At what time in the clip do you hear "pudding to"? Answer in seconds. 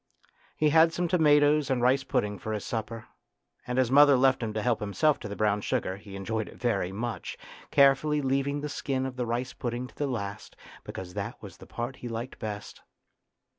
9.53-9.95